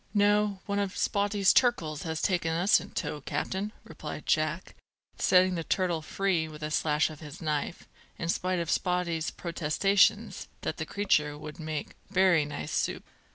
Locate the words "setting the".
5.19-5.63